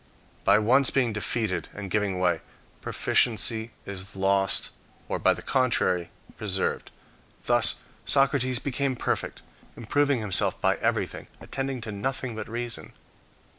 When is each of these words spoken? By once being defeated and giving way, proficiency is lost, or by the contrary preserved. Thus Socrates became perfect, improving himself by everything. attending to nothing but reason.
By 0.43 0.57
once 0.57 0.89
being 0.89 1.13
defeated 1.13 1.69
and 1.75 1.91
giving 1.91 2.17
way, 2.19 2.41
proficiency 2.81 3.69
is 3.85 4.15
lost, 4.15 4.71
or 5.07 5.19
by 5.19 5.35
the 5.35 5.43
contrary 5.43 6.09
preserved. 6.37 6.89
Thus 7.45 7.81
Socrates 8.03 8.57
became 8.57 8.95
perfect, 8.95 9.43
improving 9.77 10.19
himself 10.19 10.59
by 10.59 10.77
everything. 10.77 11.27
attending 11.39 11.81
to 11.81 11.91
nothing 11.91 12.35
but 12.35 12.49
reason. 12.49 12.93